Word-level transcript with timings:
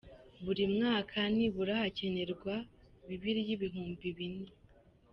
Buri 0.43 0.63
mwaka 0.75 1.13
hakenerwa 1.23 1.77
nibura 2.13 2.57
Bibiliya 3.07 3.51
ibihumbi 3.57 4.07
bine. 4.17 4.47